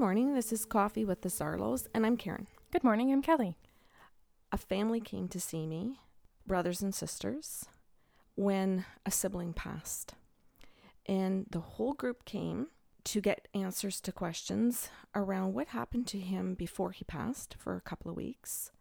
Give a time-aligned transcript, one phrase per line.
[0.00, 0.34] Good morning.
[0.34, 2.46] This is Coffee with the Sarlos, and I'm Karen.
[2.72, 3.12] Good morning.
[3.12, 3.58] I'm Kelly.
[4.50, 6.00] A family came to see me,
[6.46, 7.66] brothers and sisters,
[8.34, 10.14] when a sibling passed.
[11.04, 12.68] And the whole group came
[13.04, 17.82] to get answers to questions around what happened to him before he passed for a
[17.82, 18.72] couple of weeks,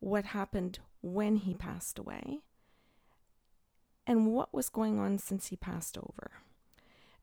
[0.00, 2.40] what happened when he passed away,
[4.06, 6.42] and what was going on since he passed over.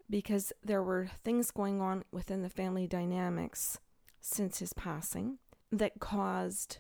[0.10, 3.80] Because there were things going on within the family dynamics
[4.22, 5.40] since his passing
[5.72, 6.78] that caused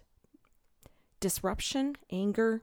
[1.19, 2.61] disruption, anger,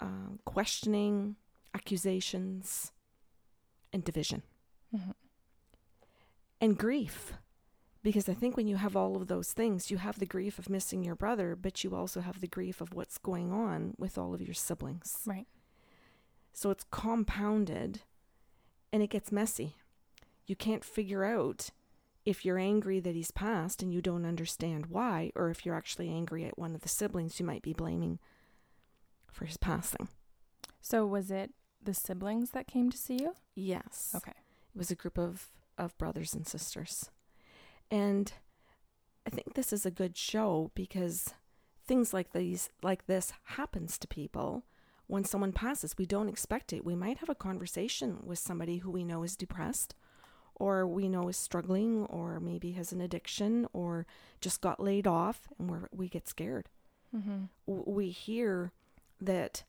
[0.00, 1.36] uh, questioning,
[1.74, 2.92] accusations,
[3.92, 4.42] and division.
[4.94, 5.10] Mm-hmm.
[6.60, 7.34] And grief.
[8.02, 10.68] Because I think when you have all of those things, you have the grief of
[10.68, 14.34] missing your brother, but you also have the grief of what's going on with all
[14.34, 15.20] of your siblings.
[15.24, 15.46] Right.
[16.52, 18.02] So it's compounded
[18.92, 19.76] and it gets messy.
[20.46, 21.70] You can't figure out
[22.24, 26.08] if you're angry that he's passed and you don't understand why, or if you're actually
[26.08, 28.18] angry at one of the siblings you might be blaming
[29.30, 30.08] for his passing.
[30.80, 31.50] So was it
[31.82, 33.34] the siblings that came to see you?
[33.54, 34.12] Yes.
[34.14, 34.32] Okay.
[34.74, 35.48] It was a group of,
[35.78, 37.10] of brothers and sisters.
[37.90, 38.32] And
[39.26, 41.34] I think this is a good show because
[41.86, 44.64] things like these like this happens to people
[45.06, 45.96] when someone passes.
[45.98, 46.84] We don't expect it.
[46.84, 49.94] We might have a conversation with somebody who we know is depressed
[50.54, 54.06] or we know is struggling or maybe has an addiction or
[54.40, 56.68] just got laid off and we we get scared.
[57.14, 57.44] Mm-hmm.
[57.66, 58.72] We hear
[59.20, 59.64] that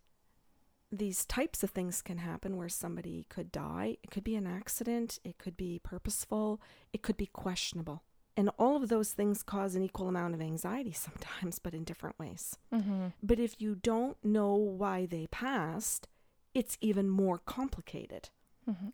[0.92, 3.98] these types of things can happen where somebody could die.
[4.04, 6.62] It could be an accident, it could be purposeful,
[6.94, 8.04] it could be questionable.
[8.36, 12.18] And all of those things cause an equal amount of anxiety sometimes, but in different
[12.20, 12.58] ways.
[12.74, 13.08] Mm-hmm.
[13.22, 16.08] But if you don't know why they passed,
[16.54, 18.30] it's even more complicated.
[18.70, 18.90] Mm-hmm.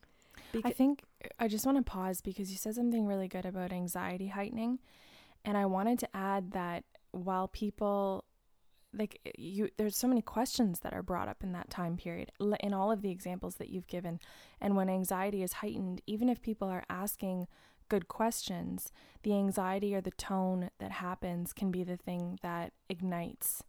[0.54, 1.04] Beca- I think
[1.40, 4.80] I just want to pause because you said something really good about anxiety heightening.
[5.46, 8.26] And I wanted to add that while people
[8.94, 12.74] like you there's so many questions that are brought up in that time period in
[12.74, 14.20] all of the examples that you've given
[14.60, 17.48] and when anxiety is heightened even if people are asking
[17.90, 18.92] good questions
[19.24, 23.64] the anxiety or the tone that happens can be the thing that ignites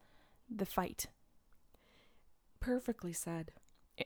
[0.49, 1.07] the fight.
[2.61, 3.53] Perfectly said.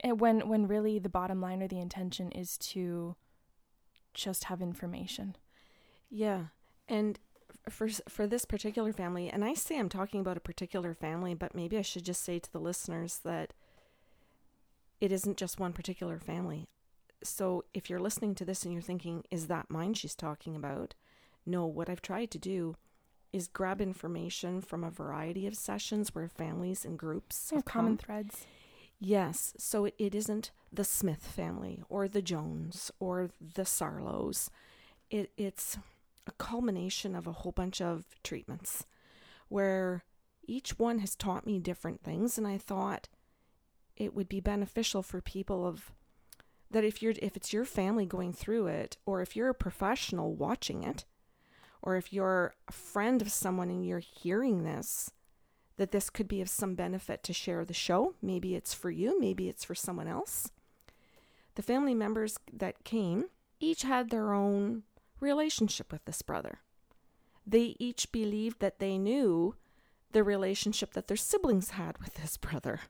[0.03, 3.15] And when when really the bottom line or the intention is to
[4.13, 5.35] just have information.
[6.09, 6.45] Yeah
[6.87, 7.19] and
[7.69, 11.55] for for this particular family, and I say I'm talking about a particular family, but
[11.55, 13.53] maybe I should just say to the listeners that
[15.01, 16.65] it isn't just one particular family.
[17.25, 20.93] So if you're listening to this and you're thinking, is that mine she's talking about?
[21.45, 22.75] No, what I've tried to do
[23.33, 28.45] is grab information from a variety of sessions where families and groups have common threads.
[28.99, 34.49] Yes, so it, it isn't the Smith family or the Jones or the Sarlos.
[35.09, 35.77] It, it's
[36.25, 38.85] a culmination of a whole bunch of treatments
[39.49, 40.03] where
[40.47, 43.09] each one has taught me different things and I thought
[43.97, 45.91] it would be beneficial for people of
[46.71, 50.33] that if you're if it's your family going through it or if you're a professional
[50.33, 51.05] watching it
[51.81, 55.11] or if you're a friend of someone and you're hearing this
[55.77, 59.19] that this could be of some benefit to share the show maybe it's for you
[59.19, 60.49] maybe it's for someone else
[61.55, 63.25] the family members that came
[63.59, 64.83] each had their own
[65.19, 66.59] relationship with this brother.
[67.47, 69.55] They each believed that they knew
[70.11, 72.81] the relationship that their siblings had with this brother.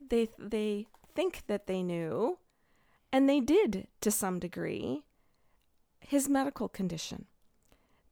[0.00, 2.38] They they think that they knew,
[3.12, 5.04] and they did to some degree,
[6.00, 7.26] his medical condition,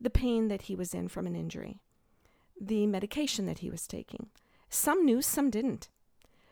[0.00, 1.80] the pain that he was in from an injury,
[2.60, 4.28] the medication that he was taking.
[4.68, 5.88] Some knew, some didn't.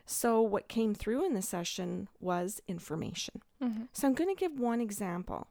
[0.07, 3.41] So, what came through in the session was information.
[3.63, 3.85] Mm-hmm.
[3.93, 5.49] So, I'm going to give one example.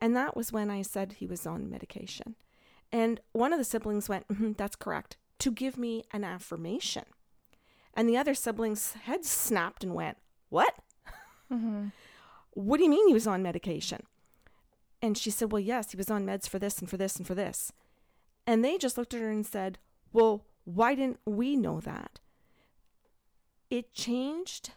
[0.00, 2.34] And that was when I said he was on medication.
[2.90, 7.04] And one of the siblings went, mm-hmm, That's correct, to give me an affirmation.
[7.94, 10.74] And the other sibling's head snapped and went, What?
[11.52, 11.88] Mm-hmm.
[12.54, 14.02] What do you mean he was on medication?
[15.02, 17.26] And she said, Well, yes, he was on meds for this and for this and
[17.26, 17.72] for this.
[18.46, 19.78] And they just looked at her and said,
[20.12, 22.20] Well, why didn't we know that?
[23.70, 24.70] It changed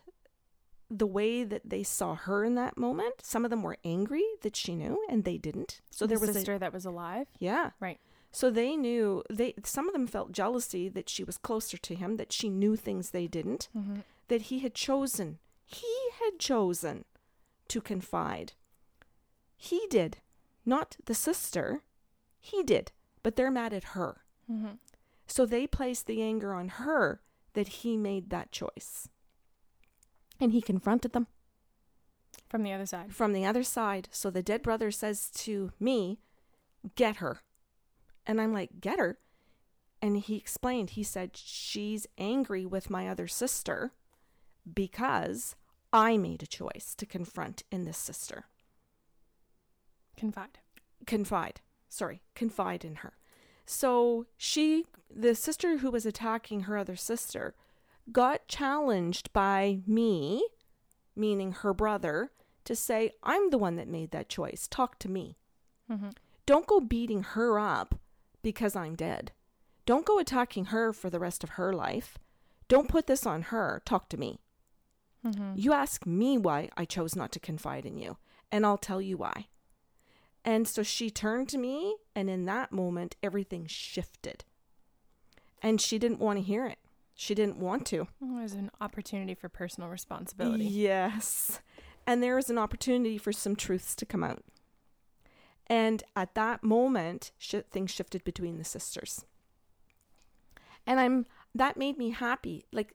[0.89, 3.15] the way that they saw her in that moment.
[3.21, 5.81] Some of them were angry that she knew, and they didn't.
[5.91, 7.27] So the there was sister a, sister that was alive.
[7.39, 7.99] Yeah, right.
[8.31, 9.53] So they knew they.
[9.63, 13.11] Some of them felt jealousy that she was closer to him, that she knew things
[13.11, 13.99] they didn't, mm-hmm.
[14.27, 15.39] that he had chosen.
[15.65, 17.05] He had chosen
[17.69, 18.53] to confide.
[19.55, 20.17] He did,
[20.65, 21.81] not the sister.
[22.39, 22.91] He did,
[23.23, 24.21] but they're mad at her.
[24.51, 24.75] Mm-hmm.
[25.25, 27.21] So they placed the anger on her
[27.53, 29.09] that he made that choice.
[30.39, 31.27] And he confronted them.
[32.47, 33.13] From the other side.
[33.13, 34.07] From the other side.
[34.11, 36.19] So the dead brother says to me,
[36.95, 37.41] get her.
[38.25, 39.17] And I'm like, get her?
[40.01, 43.93] And he explained, he said, she's angry with my other sister
[44.71, 45.55] because
[45.93, 48.45] I made a choice to confront in this sister.
[50.17, 50.59] Confide.
[51.05, 51.61] Confide.
[51.89, 53.13] Sorry, confide in her.
[53.65, 57.55] So she, the sister who was attacking her other sister,
[58.11, 60.45] got challenged by me,
[61.15, 62.31] meaning her brother,
[62.65, 64.67] to say, I'm the one that made that choice.
[64.69, 65.37] Talk to me.
[65.91, 66.09] Mm-hmm.
[66.45, 67.99] Don't go beating her up
[68.41, 69.31] because I'm dead.
[69.85, 72.17] Don't go attacking her for the rest of her life.
[72.67, 73.81] Don't put this on her.
[73.85, 74.39] Talk to me.
[75.25, 75.53] Mm-hmm.
[75.55, 78.17] You ask me why I chose not to confide in you,
[78.51, 79.47] and I'll tell you why.
[80.45, 84.45] And so she turned to me, and in that moment, everything shifted.
[85.61, 86.77] And she didn't want to hear it.
[87.15, 88.01] She didn't want to.
[88.01, 90.65] It was an opportunity for personal responsibility.
[90.65, 91.59] Yes.
[92.05, 94.43] And there was an opportunity for some truths to come out.
[95.65, 99.25] And at that moment, sh- things shifted between the sisters.
[100.85, 102.65] And I'm that made me happy.
[102.71, 102.93] Like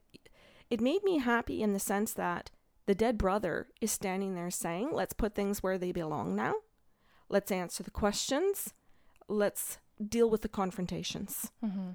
[0.73, 2.51] it made me happy in the sense that
[2.87, 6.55] the dead brother is standing there saying, "Let's put things where they belong now.
[7.29, 8.75] Let's answer the questions.
[9.29, 9.79] Let's
[10.17, 11.91] deal with the confrontations." Mm-hmm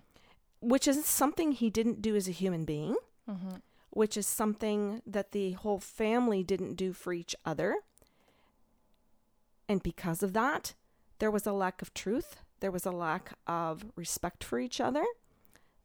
[0.59, 2.95] which is something he didn't do as a human being,
[3.29, 3.57] mm-hmm.
[3.89, 7.77] which is something that the whole family didn't do for each other.
[9.69, 10.73] And because of that,
[11.19, 15.05] there was a lack of truth, there was a lack of respect for each other,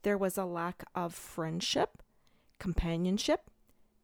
[0.03, 2.02] there was a lack of friendship,
[2.63, 3.51] companionship,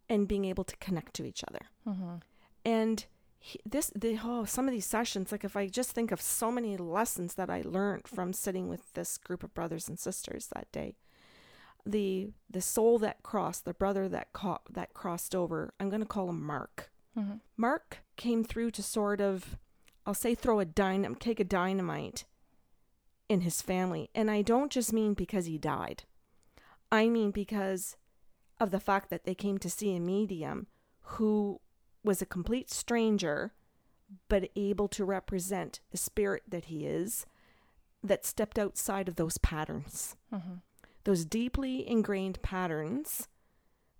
[0.08, 1.66] and being able to connect to each other.
[1.86, 2.16] Mm-hmm.
[2.64, 3.06] And
[3.38, 6.50] he, this the oh some of these sessions like if i just think of so
[6.50, 10.70] many lessons that i learned from sitting with this group of brothers and sisters that
[10.72, 10.96] day
[11.86, 16.06] the the soul that crossed the brother that caught that crossed over i'm going to
[16.06, 17.36] call him mark mm-hmm.
[17.56, 19.56] mark came through to sort of
[20.04, 22.24] i'll say throw a dynamite take a dynamite
[23.28, 26.02] in his family and i don't just mean because he died
[26.90, 27.96] i mean because
[28.60, 30.66] of the fact that they came to see a medium
[31.00, 31.60] who
[32.04, 33.52] was a complete stranger,
[34.28, 37.26] but able to represent the spirit that he is,
[38.02, 40.54] that stepped outside of those patterns, mm-hmm.
[41.04, 43.28] those deeply ingrained patterns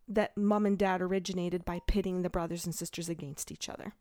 [0.07, 3.93] that mom and dad originated by pitting the brothers and sisters against each other.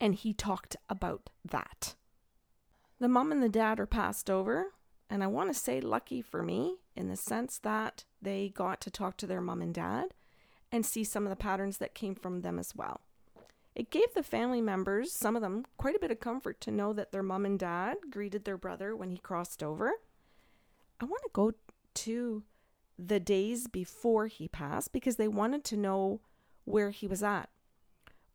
[0.00, 1.94] And he talked about that.
[3.00, 4.74] The mom and the dad are passed over,
[5.10, 8.90] and I want to say lucky for me in the sense that they got to
[8.90, 10.14] talk to their mom and dad
[10.70, 13.00] and see some of the patterns that came from them as well.
[13.74, 16.92] It gave the family members, some of them, quite a bit of comfort to know
[16.92, 19.92] that their mom and dad greeted their brother when he crossed over.
[21.00, 21.52] I want to go
[21.94, 22.42] to
[22.98, 26.20] the days before he passed because they wanted to know
[26.64, 27.48] where he was at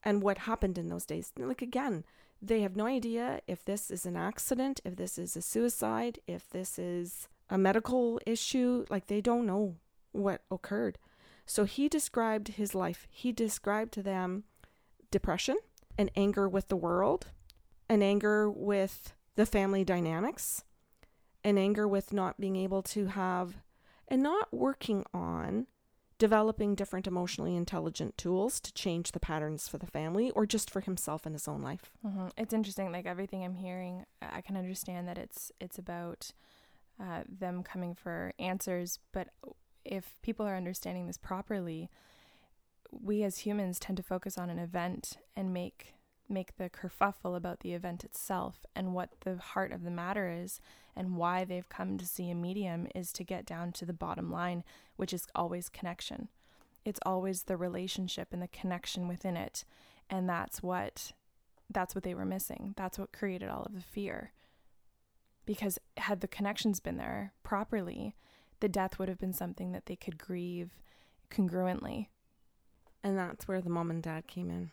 [0.03, 1.31] and what happened in those days.
[1.37, 2.03] Like, again,
[2.41, 6.49] they have no idea if this is an accident, if this is a suicide, if
[6.49, 8.85] this is a medical issue.
[8.89, 9.75] Like, they don't know
[10.11, 10.97] what occurred.
[11.45, 13.07] So he described his life.
[13.09, 14.43] He described to them
[15.11, 15.57] depression,
[15.97, 17.27] and anger with the world,
[17.89, 20.63] an anger with the family dynamics,
[21.43, 23.55] an anger with not being able to have
[24.07, 25.67] and not working on
[26.17, 30.81] developing different emotionally intelligent tools to change the patterns for the family or just for
[30.81, 31.91] himself in his own life.
[32.05, 32.27] Mm-hmm.
[32.37, 32.91] It's interesting.
[32.91, 36.31] Like everything I'm hearing, I can understand that it's it's about
[36.99, 39.29] uh, them coming for answers, but
[39.85, 41.89] if people are understanding this properly,
[42.91, 45.93] we as humans tend to focus on an event and make
[46.29, 50.59] make the kerfuffle about the event itself and what the heart of the matter is
[50.93, 54.29] and why they've come to see a medium is to get down to the bottom
[54.29, 54.63] line,
[54.97, 56.27] which is always connection.
[56.83, 59.63] It's always the relationship and the connection within it.
[60.09, 61.13] And that's what
[61.69, 62.73] that's what they were missing.
[62.77, 64.31] That's what created all of the fear.
[65.47, 68.13] Because had the connections been there properly,
[68.59, 70.71] the death would have been something that they could grieve
[71.31, 72.07] congruently.
[73.01, 74.71] And that's where the mom and dad came in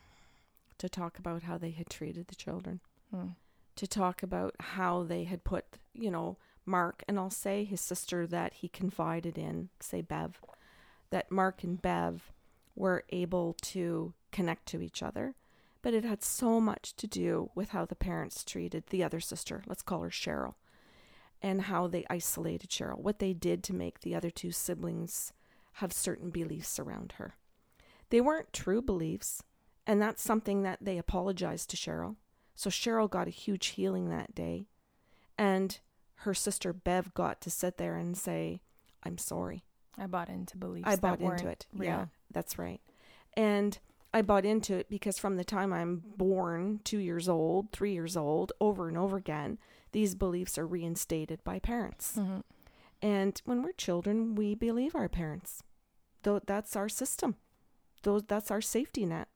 [0.78, 2.80] to talk about how they had treated the children,
[3.14, 3.28] hmm.
[3.76, 5.64] to talk about how they had put,
[5.94, 10.40] you know, Mark, and I'll say his sister that he confided in, say Bev,
[11.10, 12.32] that Mark and Bev
[12.74, 15.36] were able to connect to each other.
[15.82, 19.62] But it had so much to do with how the parents treated the other sister.
[19.68, 20.54] Let's call her Cheryl
[21.44, 25.34] and how they isolated Cheryl, what they did to make the other two siblings
[25.74, 27.34] have certain beliefs around her.
[28.08, 29.42] They weren't true beliefs,
[29.86, 32.16] and that's something that they apologized to Cheryl.
[32.54, 34.68] So Cheryl got a huge healing that day,
[35.36, 35.78] and
[36.20, 38.62] her sister Bev got to sit there and say,
[39.02, 39.64] I'm sorry.
[39.98, 40.88] I bought into beliefs.
[40.88, 41.66] I bought into it.
[41.74, 41.90] Real.
[41.90, 42.80] Yeah, that's right.
[43.36, 43.78] And
[44.14, 48.16] I bought into it because from the time I'm born, two years old, three years
[48.16, 49.58] old, over and over again,
[49.94, 52.16] these beliefs are reinstated by parents.
[52.18, 52.40] Mm-hmm.
[53.00, 55.62] And when we're children, we believe our parents.
[56.24, 57.36] Though that's our system.
[58.02, 59.28] Those that's our safety net.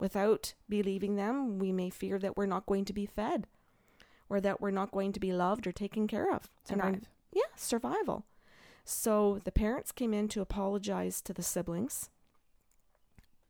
[0.00, 3.46] Without believing them, we may fear that we're not going to be fed
[4.30, 6.48] or that we're not going to be loved or taken care of.
[6.64, 6.94] Survive.
[6.94, 7.00] Our,
[7.34, 8.24] yeah, survival.
[8.86, 12.08] So the parents came in to apologize to the siblings,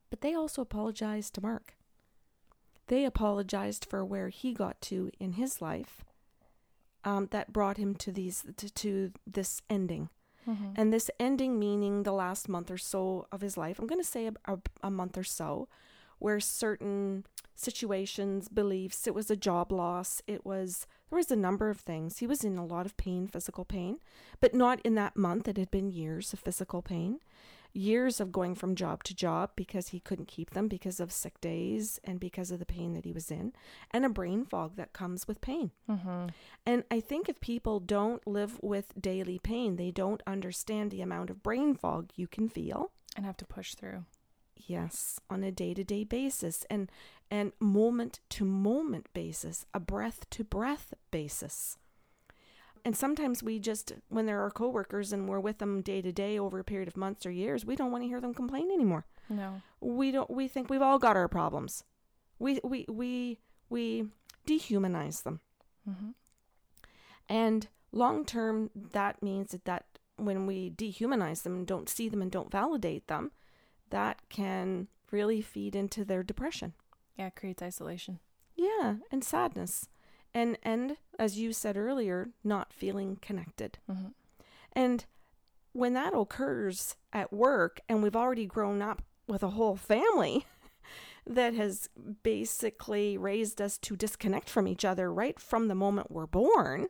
[0.09, 1.75] but they also apologized to Mark.
[2.87, 6.03] They apologized for where he got to in his life
[7.05, 10.09] um, that brought him to these to, to this ending.
[10.47, 10.73] Mm-hmm.
[10.75, 13.79] And this ending meaning the last month or so of his life.
[13.79, 15.69] I'm going to say a, a, a month or so
[16.19, 21.69] where certain situations, beliefs, it was a job loss, it was there was a number
[21.69, 22.17] of things.
[22.17, 23.99] He was in a lot of pain, physical pain,
[24.39, 25.47] but not in that month.
[25.47, 27.19] It had been years of physical pain,
[27.73, 31.41] years of going from job to job because he couldn't keep them because of sick
[31.41, 33.53] days and because of the pain that he was in,
[33.91, 35.71] and a brain fog that comes with pain.
[35.89, 36.27] Mm-hmm.
[36.65, 41.29] And I think if people don't live with daily pain, they don't understand the amount
[41.29, 42.91] of brain fog you can feel.
[43.15, 44.05] And have to push through.
[44.55, 46.89] Yes, on a day-to-day basis and
[47.29, 51.77] and moment to moment basis, a breath to breath basis.
[52.85, 56.37] And sometimes we just when they're our coworkers and we're with them day to day
[56.37, 59.05] over a period of months or years, we don't want to hear them complain anymore.
[59.29, 59.61] No.
[59.79, 61.83] We don't we think we've all got our problems.
[62.39, 64.07] We we we we
[64.45, 65.39] dehumanize them.
[65.89, 66.09] Mm-hmm.
[67.29, 69.85] And long term, that means that, that
[70.17, 73.31] when we dehumanize them and don't see them and don't validate them,
[73.89, 76.73] that can really feed into their depression.
[77.17, 78.19] Yeah, it creates isolation.
[78.55, 79.87] Yeah, and sadness.
[80.33, 83.77] And and as you said earlier, not feeling connected.
[83.89, 84.09] Mm-hmm.
[84.73, 85.05] And
[85.71, 90.45] when that occurs at work and we've already grown up with a whole family
[91.27, 91.89] that has
[92.23, 96.87] basically raised us to disconnect from each other right from the moment we're born,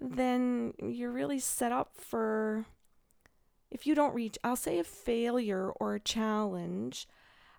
[0.00, 2.66] then you're really set up for
[3.70, 7.06] if you don't reach, I'll say a failure or a challenge.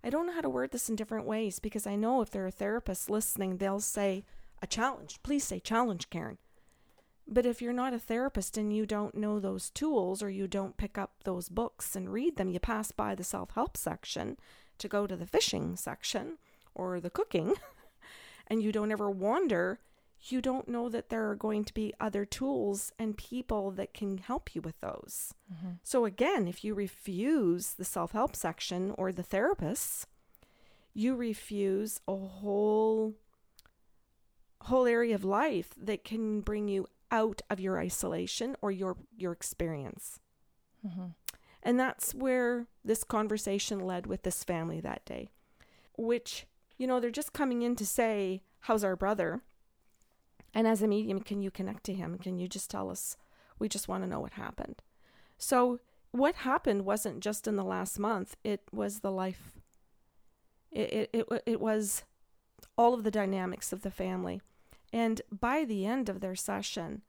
[0.04, 2.48] I don't know how to word this in different ways because I know if there
[2.48, 4.24] are therapists listening, they'll say
[4.62, 5.20] a challenge.
[5.24, 6.38] Please say challenge, Karen.
[7.28, 10.78] But if you're not a therapist and you don't know those tools or you don't
[10.78, 14.38] pick up those books and read them, you pass by the self help section
[14.80, 16.38] to go to the fishing section
[16.74, 17.54] or the cooking,
[18.48, 19.80] and you don't ever wonder,
[20.22, 24.18] you don't know that there are going to be other tools and people that can
[24.18, 25.34] help you with those.
[25.54, 25.74] Mm-hmm.
[25.84, 30.06] So, again, if you refuse the self help section or the therapists,
[30.94, 33.14] you refuse a whole
[34.64, 39.32] whole area of life that can bring you out of your isolation or your your
[39.32, 40.20] experience.
[40.86, 41.08] Mm-hmm.
[41.64, 45.30] And that's where this conversation led with this family that day,
[45.98, 46.46] which,
[46.78, 49.42] you know, they're just coming in to say, How's our brother?
[50.54, 52.18] And as a medium, can you connect to him?
[52.18, 53.18] Can you just tell us?
[53.60, 54.82] We just want to know what happened.
[55.38, 55.80] So,
[56.12, 59.60] what happened wasn't just in the last month, it was the life.
[60.72, 62.04] It, it, it, it was
[62.78, 64.42] all of the dynamics of the family.
[64.92, 67.02] And by the end of their session,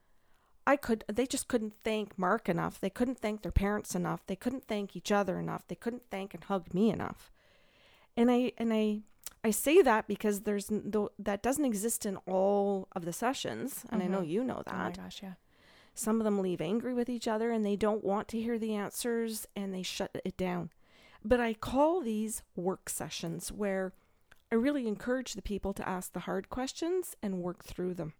[0.66, 2.80] I could they just couldn't thank Mark enough.
[2.80, 4.26] They couldn't thank their parents enough.
[4.26, 5.66] They couldn't thank each other enough.
[5.66, 7.30] They couldn't thank and hug me enough.
[8.16, 9.00] And I and I
[9.42, 10.70] I say that because there's
[11.18, 14.12] that doesn't exist in all of the sessions, and mm-hmm.
[14.12, 14.75] I know you know that.
[14.75, 15.34] Oh my gosh, yeah.
[15.94, 18.75] Some of them leave angry with each other and they don't want to hear the
[18.75, 20.70] answers and they shut it down.
[21.25, 23.92] But I call these work sessions where
[24.52, 28.14] I really encourage the people to ask the hard questions and work through them.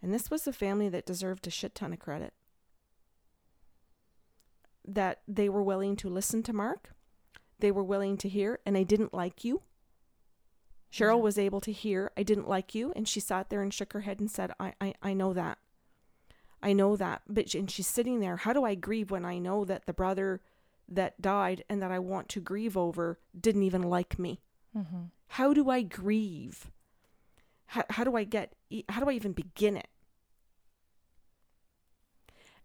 [0.00, 2.32] And this was a family that deserved a shit ton of credit.
[4.86, 6.94] That they were willing to listen to Mark,
[7.58, 9.62] they were willing to hear, and I didn't like you.
[10.92, 11.24] Cheryl mm-hmm.
[11.24, 14.00] was able to hear, I didn't like you, and she sat there and shook her
[14.00, 15.58] head and said, I, I, I know that.
[16.62, 17.22] I know that.
[17.28, 20.40] But and she's sitting there, how do I grieve when I know that the brother
[20.88, 24.40] that died and that I want to grieve over didn't even like me?
[24.76, 25.04] Mm-hmm.
[25.28, 26.70] How do I grieve?
[27.66, 28.54] How, how do I get,
[28.88, 29.88] how do I even begin it?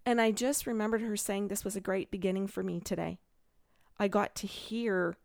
[0.05, 3.19] And I just remembered her saying this was a great beginning for me today.
[3.99, 5.17] I got to hear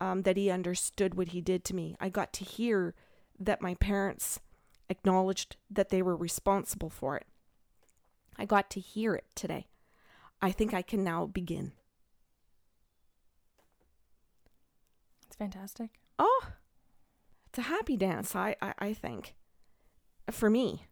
[0.00, 1.96] um, that he understood what he did to me.
[2.00, 2.94] I got to hear
[3.38, 4.40] that my parents
[4.88, 7.26] acknowledged that they were responsible for it.
[8.36, 9.66] I got to hear it today.
[10.40, 11.72] I think I can now begin.
[15.40, 15.90] Fantastic.
[16.18, 16.48] Oh,
[17.48, 19.34] it's a happy dance, I, I, I think,
[20.30, 20.86] for me,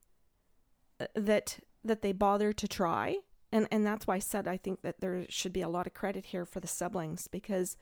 [0.99, 3.19] uh, that that they bother to try.
[3.52, 5.95] And, and that's why I said I think that there should be a lot of
[5.95, 7.76] credit here for the siblings because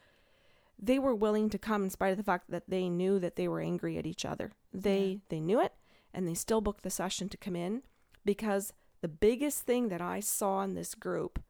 [0.78, 3.48] they were willing to come in spite of the fact that they knew that they
[3.48, 4.52] were angry at each other.
[4.72, 5.18] They Yeah.
[5.30, 5.72] they knew it
[6.12, 7.82] and they still booked the session to come in
[8.24, 11.42] because the biggest thing that I saw in this group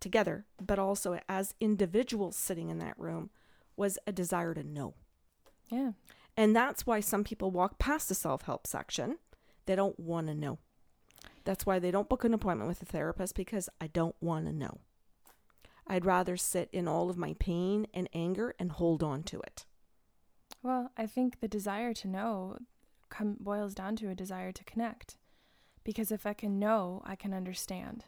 [0.00, 3.30] together, but also as individuals sitting in that room,
[3.78, 4.94] was a desire to know.
[5.70, 5.92] Yeah.
[6.36, 9.18] And that's why some people walk past the self help section.
[9.66, 10.58] They don't want to know.
[11.44, 14.52] That's why they don't book an appointment with a therapist because I don't want to
[14.52, 14.78] know.
[15.86, 19.64] I'd rather sit in all of my pain and anger and hold on to it.
[20.62, 22.58] Well, I think the desire to know
[23.08, 25.16] come boils down to a desire to connect.
[25.84, 28.04] Because if I can know, I can understand.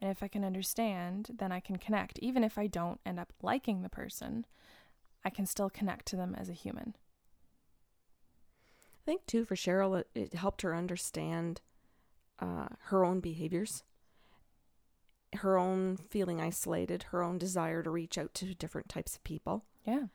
[0.00, 2.18] And if I can understand, then I can connect.
[2.20, 4.46] Even if I don't end up liking the person,
[5.24, 6.94] I can still connect to them as a human.
[8.94, 11.60] I think, too, for Cheryl, it, it helped her understand
[12.38, 13.82] uh, her own behaviors,
[15.34, 19.64] her own feeling isolated, her own desire to reach out to different types of people.
[19.86, 20.06] Yeah.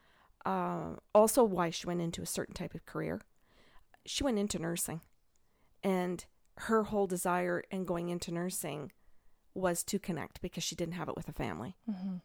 [0.44, 3.20] uh, also why she went into a certain type of career.
[4.06, 5.00] She went into nursing,
[5.82, 6.24] and
[6.58, 8.92] her whole desire in going into nursing
[9.54, 11.76] was to connect because she didn't have it with a family.
[11.90, 12.16] Mm-hmm.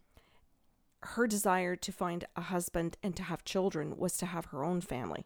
[1.02, 4.82] Her desire to find a husband and to have children was to have her own
[4.82, 5.26] family.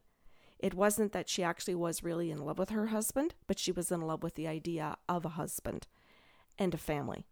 [0.59, 3.91] It wasn't that she actually was really in love with her husband, but she was
[3.91, 5.87] in love with the idea of a husband
[6.57, 7.25] and a family.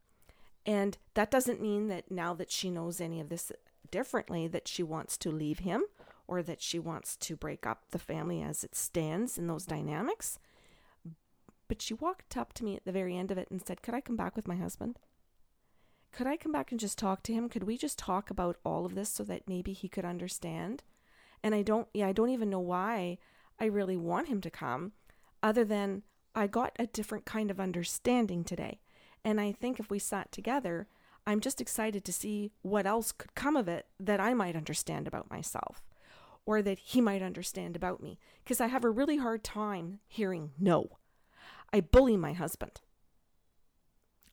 [0.65, 3.51] And that doesn't mean that now that she knows any of this
[3.89, 5.83] differently that she wants to leave him
[6.27, 10.39] or that she wants to break up the family as it stands in those dynamics.
[11.67, 13.93] But she walked up to me at the very end of it and said, Could
[13.93, 14.99] I come back with my husband?
[16.11, 17.47] Could I come back and just talk to him?
[17.47, 20.83] Could we just talk about all of this so that maybe he could understand?
[21.41, 23.17] And I don't, yeah, I don't even know why
[23.59, 24.91] I really want him to come,
[25.41, 26.03] other than
[26.35, 28.81] I got a different kind of understanding today.
[29.23, 30.87] And I think if we sat together,
[31.25, 35.07] I'm just excited to see what else could come of it that I might understand
[35.07, 35.83] about myself
[36.45, 38.17] or that he might understand about me.
[38.43, 40.97] Because I have a really hard time hearing no.
[41.71, 42.81] I bully my husband.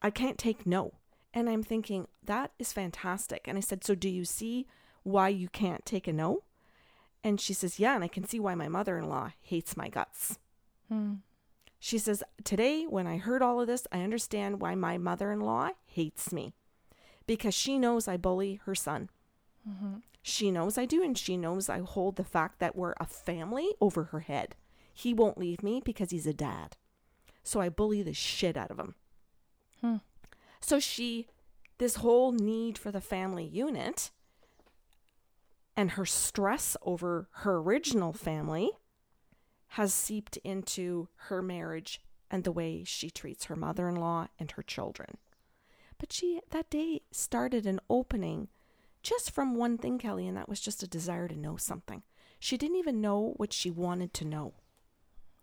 [0.00, 0.94] I can't take no.
[1.34, 3.46] And I'm thinking, that is fantastic.
[3.46, 4.66] And I said, So do you see
[5.02, 6.42] why you can't take a no?
[7.22, 9.88] And she says, Yeah, and I can see why my mother in law hates my
[9.88, 10.38] guts.
[10.88, 11.14] Hmm.
[11.78, 15.40] She says, Today, when I heard all of this, I understand why my mother in
[15.40, 16.54] law hates me
[17.28, 19.10] because she knows I bully her son.
[19.68, 19.98] Mm-hmm.
[20.22, 23.68] She knows I do, and she knows I hold the fact that we're a family
[23.80, 24.56] over her head.
[24.92, 26.76] He won't leave me because he's a dad.
[27.44, 28.94] So I bully the shit out of him.
[29.80, 29.96] Hmm.
[30.60, 31.26] So she,
[31.78, 34.10] this whole need for the family unit
[35.76, 38.70] and her stress over her original family
[39.72, 44.50] has seeped into her marriage and the way she treats her mother in law and
[44.52, 45.18] her children.
[45.98, 48.48] But she, that day, started an opening
[49.02, 52.02] just from one thing, Kelly, and that was just a desire to know something.
[52.40, 54.54] She didn't even know what she wanted to know.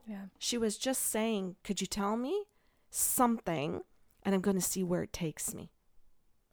[0.08, 0.26] Yeah.
[0.38, 2.44] She was just saying, Could you tell me
[2.90, 3.82] something?
[4.26, 5.72] And I'm going to see where it takes me.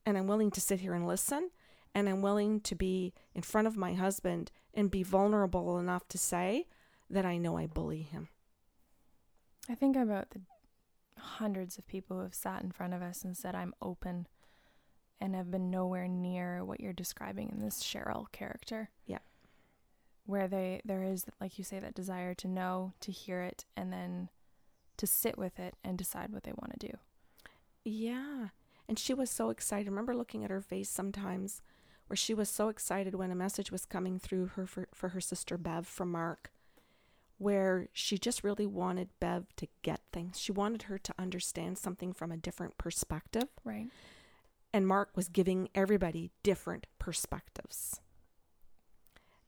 [0.06, 1.50] And I'm willing to sit here and listen.
[1.94, 6.18] And I'm willing to be in front of my husband and be vulnerable enough to
[6.18, 6.66] say
[7.10, 8.28] that I know I bully him.
[9.68, 10.40] I think about the
[11.18, 14.26] hundreds of people who have sat in front of us and said, I'm open
[15.20, 18.90] and have been nowhere near what you're describing in this Cheryl character.
[19.06, 19.18] Yeah.
[20.26, 23.92] Where they there is like you say that desire to know, to hear it and
[23.92, 24.30] then
[24.96, 26.98] to sit with it and decide what they want to do.
[27.84, 28.48] Yeah.
[28.88, 29.86] And she was so excited.
[29.86, 31.62] I remember looking at her face sometimes
[32.06, 35.20] where she was so excited when a message was coming through her for, for her
[35.20, 36.52] sister Bev from Mark,
[37.38, 40.38] where she just really wanted Bev to get things.
[40.38, 43.48] She wanted her to understand something from a different perspective.
[43.64, 43.86] Right.
[44.74, 48.00] And Mark was giving everybody different perspectives.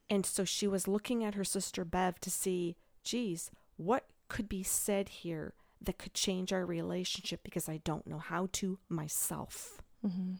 [0.08, 4.62] And so she was looking at her sister Bev to see, geez, what could be
[4.62, 9.82] said here that could change our relationship because I don't know how to myself.
[10.04, 10.34] Mm-hmm.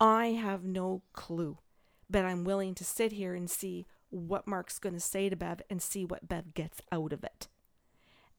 [0.00, 1.58] I have no clue,
[2.10, 5.62] but I'm willing to sit here and see what Mark's going to say to Bev
[5.68, 7.48] and see what Bev gets out of it.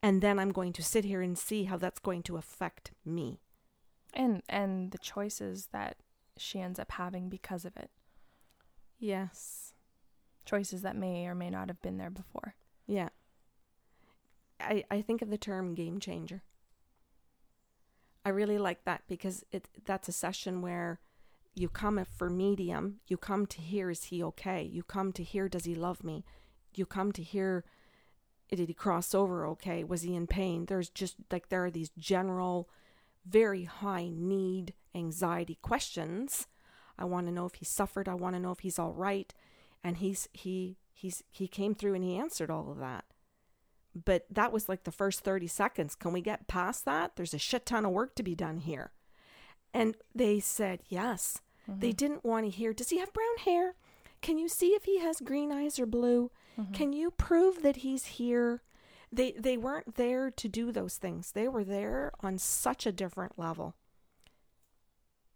[0.01, 3.39] And then I'm going to sit here and see how that's going to affect me.
[4.13, 5.97] And and the choices that
[6.37, 7.89] she ends up having because of it.
[8.99, 9.73] Yes.
[10.45, 12.55] Choices that may or may not have been there before.
[12.87, 13.09] Yeah.
[14.59, 16.43] I, I think of the term game changer.
[18.23, 20.99] I really like that because it that's a session where
[21.53, 24.63] you come for medium, you come to hear is he okay?
[24.63, 26.25] You come to hear does he love me?
[26.75, 27.63] You come to hear
[28.49, 29.83] did he cross over okay?
[29.83, 30.65] Was he in pain?
[30.65, 32.69] There's just like there are these general
[33.25, 36.47] very high need anxiety questions
[36.97, 38.07] I want to know if he suffered.
[38.07, 39.33] I want to know if he's all right.
[39.83, 43.05] And he's he he's he came through and he answered all of that.
[43.95, 45.95] But that was like the first 30 seconds.
[45.95, 47.15] Can we get past that?
[47.15, 48.91] There's a shit ton of work to be done here.
[49.73, 51.39] And they said yes.
[51.69, 51.79] Mm-hmm.
[51.79, 53.75] They didn't want to hear, does he have brown hair?
[54.21, 56.31] Can you see if he has green eyes or blue?
[56.59, 56.73] Mm-hmm.
[56.73, 58.63] Can you prove that he's here?
[59.11, 61.31] They they weren't there to do those things.
[61.31, 63.75] They were there on such a different level.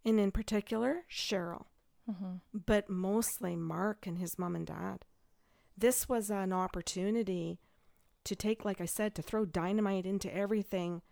[0.04, 1.66] And in particular, Cheryl.
[2.10, 2.58] Mm-hmm.
[2.66, 5.04] But mostly Mark and his mom and dad.
[5.76, 7.60] This was an opportunity
[8.24, 11.02] to take like I said to throw dynamite into everything.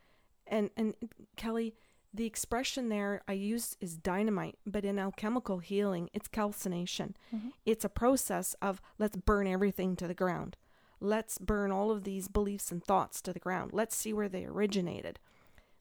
[0.47, 0.95] And and
[1.37, 1.75] Kelly,
[2.13, 7.17] the expression there I use is dynamite, but in alchemical healing, it's calcination.
[7.35, 7.49] Mm-hmm.
[7.67, 10.57] It's a process of let's burn everything to the ground.
[11.01, 13.71] Let's burn all of these beliefs and thoughts to the ground.
[13.73, 15.21] Let's see where they originated.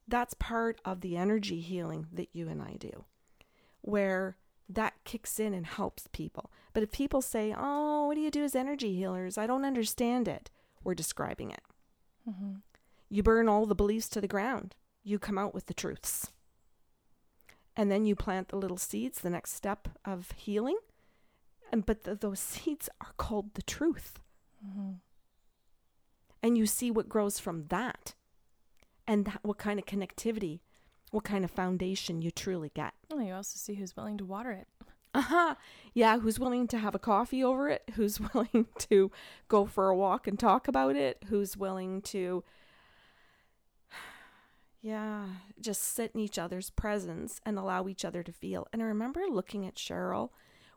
[0.07, 3.05] That's part of the energy healing that you and I do,
[3.81, 4.37] where
[4.69, 6.51] that kicks in and helps people.
[6.73, 9.37] But if people say, Oh, what do you do as energy healers?
[9.37, 10.49] I don't understand it,
[10.87, 11.61] we're describing it.
[12.27, 12.53] Mm-hmm.
[13.09, 14.75] You burn all the beliefs to the ground
[15.07, 16.31] you come out with the truths.
[17.77, 20.77] And then you plant the little seeds, the next step of healing.
[21.71, 24.19] And but the, those seeds are called the truth.
[24.65, 24.93] Mm-hmm.
[26.43, 28.15] And you see what grows from that.
[29.07, 30.59] And that, what kind of connectivity,
[31.11, 32.93] what kind of foundation you truly get.
[33.09, 34.67] Well, you also see who's willing to water it.
[35.17, 35.55] Uh-huh.
[35.95, 39.11] Yeah, who's willing to have a coffee over it, who's willing to
[39.47, 42.43] go for a walk and talk about it, who's willing to
[44.81, 45.25] yeah,
[45.59, 48.67] just sit in each other's presence and allow each other to feel.
[48.71, 50.29] And I remember looking at Cheryl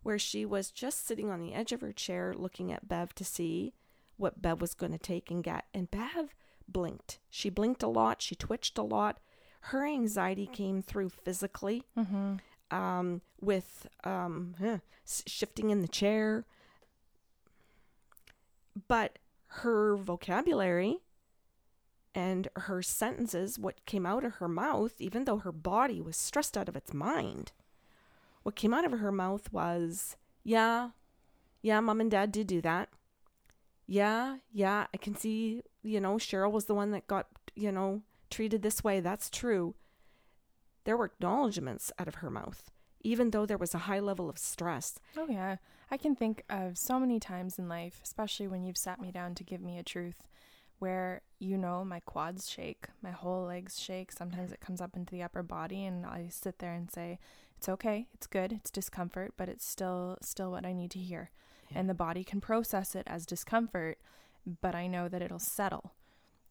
[0.03, 3.24] where she was just sitting on the edge of her chair looking at Bev to
[3.24, 3.74] see
[4.16, 5.66] what Bev was going to take and get.
[5.74, 6.35] And Bev
[6.66, 7.18] blinked.
[7.29, 9.18] She blinked a lot, she twitched a lot.
[9.64, 12.37] Her anxiety came through physically mm-hmm.
[12.70, 14.54] Um, with um,
[15.04, 16.44] shifting in the chair.
[18.88, 20.98] But her vocabulary
[22.14, 26.56] and her sentences, what came out of her mouth, even though her body was stressed
[26.56, 27.52] out of its mind,
[28.42, 30.90] what came out of her mouth was, Yeah,
[31.62, 32.88] yeah, mom and dad did do that.
[33.87, 38.02] Yeah, yeah, I can see, you know, Cheryl was the one that got, you know,
[38.30, 39.00] treated this way.
[39.00, 39.74] That's true.
[40.84, 42.70] There were acknowledgments out of her mouth,
[43.02, 44.98] even though there was a high level of stress.
[45.16, 45.56] Oh, yeah.
[45.90, 49.34] I can think of so many times in life, especially when you've sat me down
[49.34, 50.26] to give me a truth
[50.80, 54.10] where you know my quads shake, my whole legs shake.
[54.10, 57.18] Sometimes it comes up into the upper body and I sit there and say,
[57.56, 58.08] "It's okay.
[58.14, 58.52] It's good.
[58.52, 61.30] It's discomfort, but it's still still what I need to hear."
[61.70, 61.80] Yeah.
[61.80, 63.98] And the body can process it as discomfort,
[64.62, 65.92] but I know that it'll settle.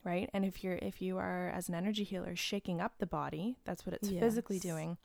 [0.03, 0.29] Right?
[0.33, 3.85] And if you're if you are as an energy healer shaking up the body, that's
[3.85, 4.21] what it's yes.
[4.21, 4.97] physically doing.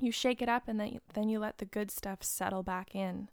[0.00, 3.28] You shake it up and then then you let the good stuff settle back in.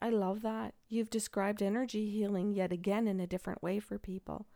[0.00, 0.74] I love that.
[0.88, 4.46] You've described energy healing yet again in a different way for people.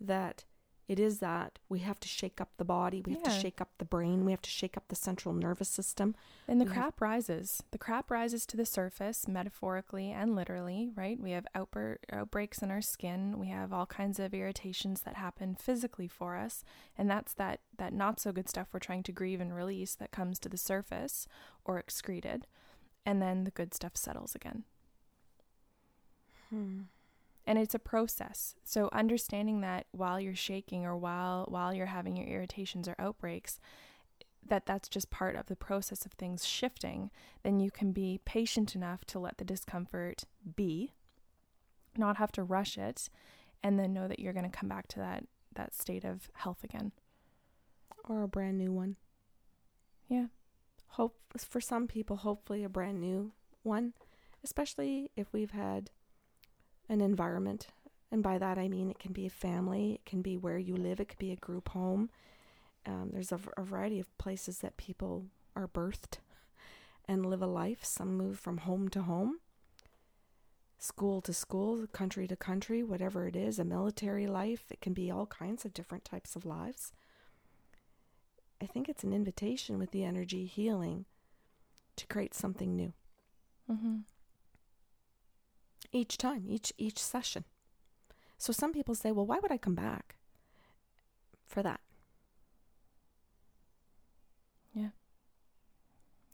[0.00, 0.44] That
[0.90, 3.68] it is that we have to shake up the body, we have to shake up
[3.78, 6.16] the brain, we have to shake up the central nervous system.
[6.48, 7.00] And the we crap have...
[7.00, 7.62] rises.
[7.70, 11.20] The crap rises to the surface, metaphorically and literally, right?
[11.20, 13.38] We have outbur- outbreaks in our skin.
[13.38, 16.64] We have all kinds of irritations that happen physically for us.
[16.98, 20.10] And that's that, that not so good stuff we're trying to grieve and release that
[20.10, 21.28] comes to the surface
[21.64, 22.48] or excreted
[23.06, 24.64] and then the good stuff settles again.
[26.48, 26.80] Hmm.
[27.46, 28.54] And it's a process.
[28.64, 33.58] So understanding that while you're shaking or while while you're having your irritations or outbreaks,
[34.46, 37.10] that that's just part of the process of things shifting,
[37.42, 40.24] then you can be patient enough to let the discomfort
[40.56, 40.92] be,
[41.96, 43.08] not have to rush it,
[43.62, 45.24] and then know that you're going to come back to that
[45.54, 46.92] that state of health again
[48.08, 48.96] or a brand new one.
[50.08, 50.26] Yeah
[50.90, 53.92] hope for some people hopefully a brand new one
[54.42, 55.90] especially if we've had
[56.90, 57.68] an environment.
[58.12, 60.76] And by that i mean it can be a family it can be where you
[60.76, 62.10] live it could be a group home.
[62.84, 66.18] Um, there's a, variety of places that people are birthed
[67.06, 67.84] and live a life.
[67.84, 69.38] Some move from home to home
[70.82, 74.64] school to school country to country whatever it is a military life.
[74.70, 76.92] It can be all kinds of different types of lives.
[78.62, 81.04] I think it's an invitation with the energy healing
[81.96, 82.92] to create something new.
[83.70, 83.96] Mm-hmm.
[85.92, 87.44] Each time, each each session.
[88.38, 90.16] So some people say, "Well, why would I come back
[91.46, 91.80] for that?"
[94.72, 94.90] Yeah.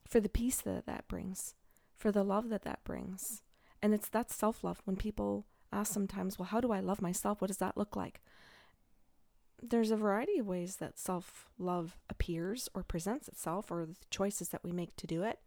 [0.06, 1.54] For the peace that that brings,
[1.96, 3.42] for the love that that brings,
[3.82, 4.82] and it's that self love.
[4.84, 7.40] When people ask sometimes, "Well, how do I love myself?
[7.40, 8.20] What does that look like?"
[9.62, 14.50] there's a variety of ways that self love appears or presents itself, or the choices
[14.50, 15.40] that we make to do it.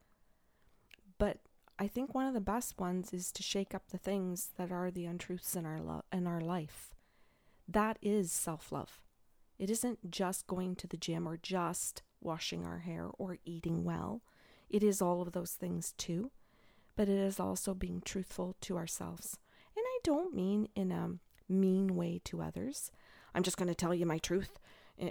[1.17, 1.39] But
[1.81, 4.91] I think one of the best ones is to shake up the things that are
[4.91, 6.93] the untruths in our love in our life.
[7.69, 9.01] That is self love.
[9.57, 14.21] It isn't just going to the gym or just washing our hair or eating well.
[14.69, 16.31] It is all of those things too,
[16.97, 19.37] but it is also being truthful to ourselves.
[19.75, 21.11] And I don't mean in a
[21.47, 22.91] mean way to others.
[23.33, 24.59] I'm just going to tell you my truth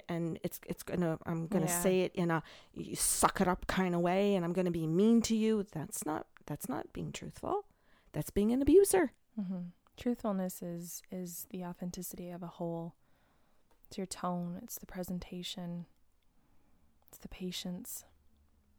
[0.07, 1.81] and it's it's going to I'm going to yeah.
[1.81, 2.43] say it in a
[2.93, 5.65] suck it up kind of way and I'm going to be mean to you.
[5.71, 7.65] That's not that's not being truthful.
[8.11, 9.13] That's being an abuser.
[9.39, 9.69] Mm-hmm.
[9.95, 12.95] Truthfulness is is the authenticity of a whole.
[13.87, 15.85] It's your tone, it's the presentation,
[17.07, 18.05] it's the patience.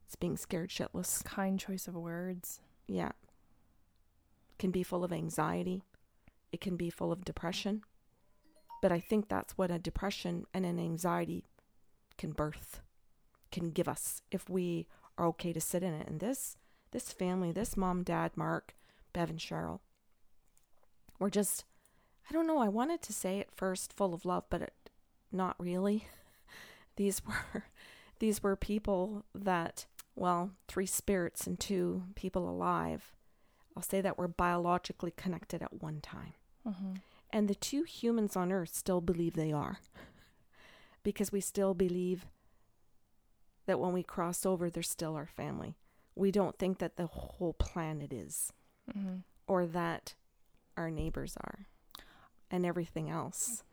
[0.06, 1.22] It's being scared shitless.
[1.24, 2.60] Kind choice of words.
[2.88, 3.12] Yeah.
[4.58, 5.84] Can be full of anxiety.
[6.50, 7.82] It can be full of depression.
[8.82, 11.44] But I think that's what a depression and an anxiety
[12.18, 12.80] can birth,
[13.52, 16.08] can give us if we are okay to sit in it.
[16.08, 16.56] And this
[16.92, 18.74] this family, this mom, dad, Mark,
[19.12, 19.80] Bev, and Cheryl,
[21.18, 21.64] were just
[22.28, 24.72] I don't know, I wanted to say at first full of love, but it,
[25.32, 26.06] not really.
[26.96, 27.64] These were
[28.18, 33.14] these were people that well, three spirits and two people alive.
[33.74, 36.34] I'll say that we're biologically connected at one time.
[36.68, 36.94] Mm-hmm.
[37.30, 39.78] And the two humans on earth still believe they are.
[41.02, 42.26] because we still believe
[43.66, 45.76] that when we cross over, they're still our family.
[46.20, 48.52] We don't think that the whole planet is,
[48.94, 49.20] mm-hmm.
[49.46, 50.14] or that
[50.76, 51.66] our neighbors are,
[52.50, 53.64] and everything else.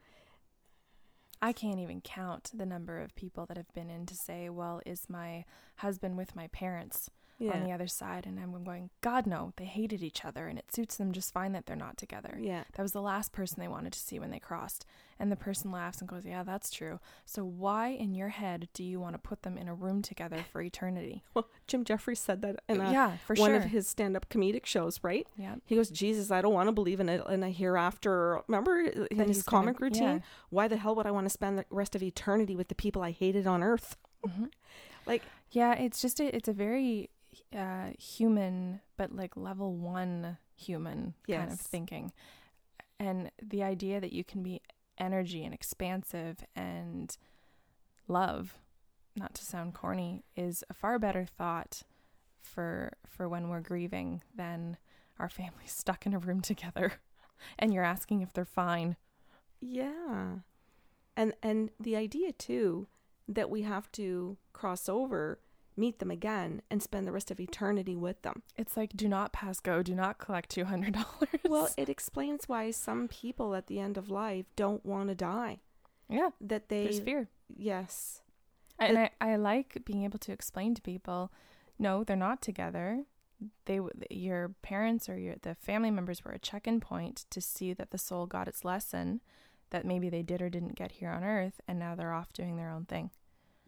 [1.41, 4.79] I can't even count the number of people that have been in to say, well,
[4.85, 5.43] is my
[5.79, 7.09] husband with my parents?
[7.39, 7.51] Yeah.
[7.53, 8.25] on the other side.
[8.25, 11.51] And I'm going, God, no, they hated each other and it suits them just fine
[11.53, 12.37] that they're not together.
[12.39, 12.63] Yeah.
[12.73, 14.85] That was the last person they wanted to see when they crossed.
[15.19, 16.99] And the person laughs and goes, Yeah, that's true.
[17.25, 20.45] So why in your head do you want to put them in a room together
[20.51, 21.23] for eternity?
[21.37, 23.57] Well, Jim Jeffries said that in a, yeah, for one sure.
[23.57, 25.27] of his stand up comedic shows, right?
[25.37, 25.55] Yeah.
[25.65, 28.41] He goes, Jesus, I don't want to believe in a, in a hereafter.
[28.47, 30.03] Remember in his comic gonna, routine?
[30.03, 30.19] Yeah.
[30.49, 33.03] Why the hell would I want to spend the rest of eternity with the people
[33.03, 33.97] I hated on earth?
[34.25, 34.45] Mm-hmm.
[35.05, 35.21] like,
[35.51, 37.11] yeah, it's just a, it's a very
[37.55, 41.39] uh, human, but like level one human yes.
[41.39, 42.11] kind of thinking.
[42.99, 44.61] And the idea that you can be
[44.97, 47.15] energy and expansive and
[48.07, 48.57] love,
[49.15, 51.83] not to sound corny, is a far better thought
[52.41, 54.77] for for when we're grieving than
[55.19, 56.93] our families stuck in a room together
[57.59, 58.95] and you're asking if they're fine.
[59.59, 60.37] Yeah.
[61.15, 62.87] And and the idea too
[63.27, 65.39] that we have to cross over
[65.77, 68.41] meet them again and spend the rest of eternity with them.
[68.55, 71.05] It's like do not pass go, do not collect $200.
[71.47, 75.59] Well, it explains why some people at the end of life don't want to die.
[76.09, 76.29] Yeah.
[76.41, 77.29] That they There's fear.
[77.55, 78.21] Yes.
[78.79, 81.31] And it, I, I like being able to explain to people,
[81.79, 83.03] no, they're not together.
[83.65, 87.91] They your parents or your the family members were a check-in point to see that
[87.91, 89.21] the soul got its lesson
[89.69, 92.57] that maybe they did or didn't get here on earth and now they're off doing
[92.57, 93.11] their own thing.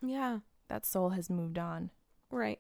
[0.02, 0.40] Yeah.
[0.70, 1.92] That soul has moved on.
[2.32, 2.60] Right.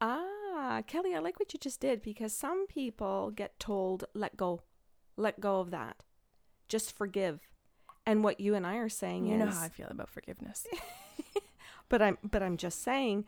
[0.00, 4.62] Ah, Kelly, I like what you just did because some people get told, let go,
[5.16, 5.96] let go of that,
[6.68, 7.48] just forgive.
[8.06, 10.66] And what you and I are saying you is, know how I feel about forgiveness.
[11.88, 13.24] but I'm, but I'm just saying,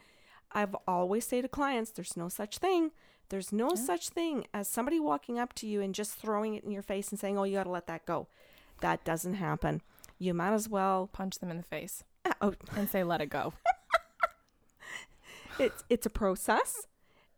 [0.53, 2.91] I've always say to clients, there's no such thing.
[3.29, 3.83] There's no yeah.
[3.83, 7.09] such thing as somebody walking up to you and just throwing it in your face
[7.11, 8.29] and saying, "Oh, you got to let that go."
[8.81, 9.83] That doesn't happen.
[10.19, 12.05] You might as well punch them in the face.
[12.25, 12.55] Uh, oh.
[12.77, 13.53] and say, "Let it go."
[15.59, 16.87] it's it's a process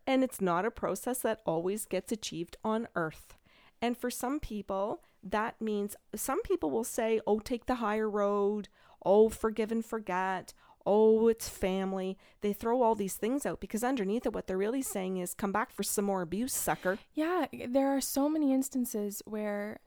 [0.06, 3.36] and it's not a process that always gets achieved on earth.
[3.80, 8.68] And for some people, that means some people will say, "Oh, take the higher road.
[9.04, 10.54] Oh, forgive and forget.
[10.86, 14.82] Oh, it's family." They throw all these things out because underneath it what they're really
[14.82, 19.22] saying is, "Come back for some more abuse, sucker." Yeah, there are so many instances
[19.26, 19.80] where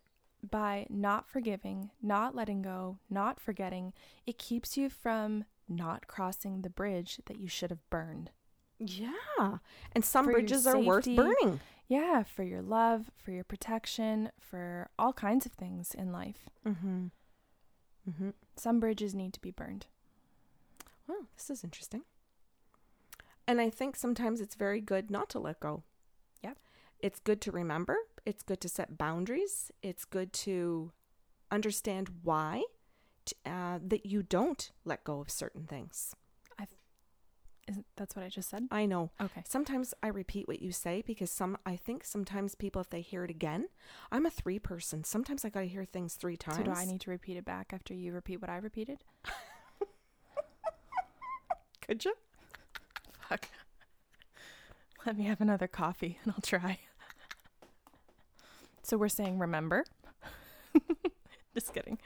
[0.49, 3.93] by not forgiving, not letting go, not forgetting,
[4.25, 8.31] it keeps you from not crossing the bridge that you should have burned.
[8.77, 9.57] Yeah.
[9.93, 11.59] And some for bridges are worth burning.
[11.87, 16.49] Yeah, for your love, for your protection, for all kinds of things in life.
[16.65, 17.07] Mm-hmm.
[18.09, 18.29] Mm-hmm.
[18.55, 19.87] Some bridges need to be burned.
[21.07, 22.03] Well, this is interesting.
[23.47, 25.83] And I think sometimes it's very good not to let go.
[26.43, 26.57] Yep.
[26.99, 27.97] It's good to remember.
[28.25, 29.71] It's good to set boundaries.
[29.83, 30.91] It's good to
[31.51, 32.63] understand why
[33.45, 36.15] uh, that you don't let go of certain things.
[36.59, 36.67] I,
[37.67, 38.67] Isn't that's what I just said?
[38.71, 39.11] I know.
[39.21, 39.43] Okay.
[39.47, 43.23] Sometimes I repeat what you say because some I think sometimes people if they hear
[43.23, 43.67] it again,
[44.11, 45.03] I'm a three person.
[45.03, 46.57] Sometimes I got to hear things three times.
[46.57, 48.99] So do I need to repeat it back after you repeat what I repeated?
[51.81, 52.13] Could you?
[53.29, 53.49] Fuck.
[55.05, 56.79] Let me have another coffee and I'll try.
[58.83, 59.85] So we're saying remember.
[61.53, 61.97] Just kidding.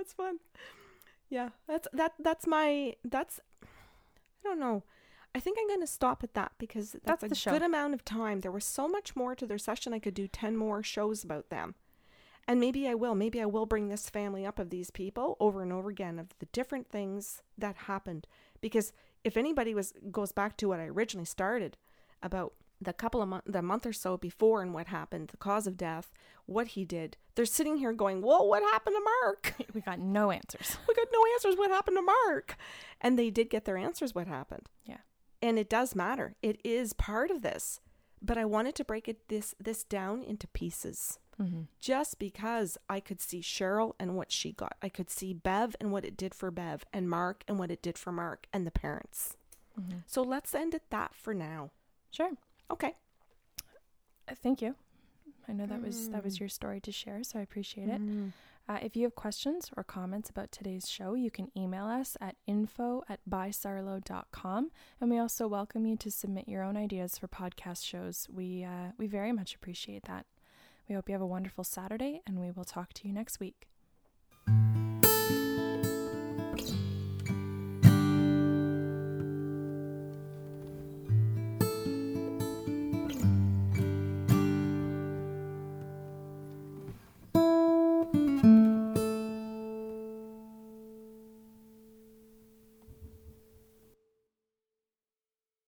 [0.00, 0.08] I like that.
[0.08, 0.38] That's fun.
[1.28, 4.82] Yeah, that's that that's my that's I don't know.
[5.32, 8.04] I think I'm going to stop at that because that's, That's a good amount of
[8.04, 8.40] time.
[8.40, 9.94] There was so much more to their session.
[9.94, 11.76] I could do 10 more shows about them.
[12.48, 13.14] And maybe I will.
[13.14, 16.30] Maybe I will bring this family up of these people over and over again of
[16.40, 18.26] the different things that happened.
[18.60, 21.76] Because if anybody was goes back to what I originally started
[22.24, 25.66] about the couple of months, the month or so before and what happened, the cause
[25.66, 26.12] of death,
[26.46, 30.30] what he did, they're sitting here going, "Whoa, what happened to Mark?" We got no
[30.30, 30.78] answers.
[30.88, 31.56] we got no answers.
[31.56, 32.56] What happened to Mark?
[33.00, 34.14] And they did get their answers.
[34.14, 34.68] What happened?
[34.84, 34.98] Yeah.
[35.42, 36.34] And it does matter.
[36.42, 37.80] It is part of this.
[38.22, 41.18] But I wanted to break it this this down into pieces.
[41.40, 41.62] Mm-hmm.
[41.78, 44.76] Just because I could see Cheryl and what she got.
[44.82, 47.82] I could see Bev and what it did for Bev and Mark and what it
[47.82, 49.36] did for Mark and the parents.
[49.80, 49.98] Mm-hmm.
[50.06, 51.70] So let's end it that for now.
[52.10, 52.32] Sure.
[52.70, 52.94] Okay.
[54.28, 54.74] Uh, thank you.
[55.48, 56.40] I know that was that was Mm.
[56.40, 58.00] your story to share, so I appreciate it.
[58.00, 58.32] Mm.
[58.68, 62.36] Uh, if you have questions or comments about today's show, you can email us at
[62.46, 64.70] info at bysarlo.com.
[65.00, 68.28] And we also welcome you to submit your own ideas for podcast shows.
[68.30, 70.26] We, uh, we very much appreciate that.
[70.88, 73.68] We hope you have a wonderful Saturday, and we will talk to you next week.